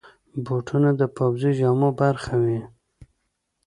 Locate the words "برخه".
2.01-2.33